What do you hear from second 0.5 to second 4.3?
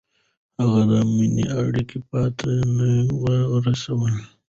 هغې د مینې اړیکه پای ته ونه رسوله.